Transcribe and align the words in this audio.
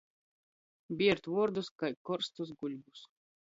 Biert 1.03 1.31
vuordus 1.35 1.71
kai 1.85 1.93
korstus 2.11 2.59
guļbus. 2.61 3.09